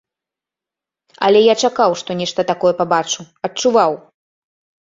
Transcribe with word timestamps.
Але 1.27 1.39
я 1.43 1.55
чакаў, 1.69 1.91
што 2.03 2.11
нешта 2.21 2.41
такое 2.53 2.73
пабачу, 2.81 3.21
адчуваў. 3.49 3.91